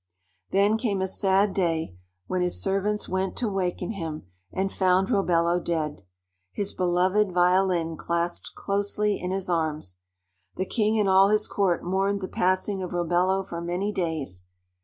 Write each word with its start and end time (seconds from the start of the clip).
Then 0.49 0.79
came 0.79 0.99
a 0.99 1.07
sad 1.07 1.53
day 1.53 1.95
when 2.25 2.41
his 2.41 2.59
servants 2.59 3.07
went 3.07 3.35
to 3.37 3.47
waken 3.47 3.91
him 3.91 4.25
and 4.51 4.71
found 4.71 5.09
Robello 5.11 5.63
dead, 5.63 6.01
his 6.51 6.73
beloved 6.73 7.31
violin 7.31 7.95
clasped 7.95 8.53
closely 8.55 9.21
in 9.21 9.29
his 9.29 9.47
arms. 9.47 9.99
The 10.55 10.65
king 10.65 10.99
and 10.99 11.07
all 11.07 11.29
his 11.29 11.47
court 11.47 11.83
mourned 11.83 12.21
the 12.21 12.27
passing 12.27 12.81
of 12.81 12.93
Robello 12.93 13.43
for 13.47 13.61
many 13.61 13.91
days. 13.91 14.47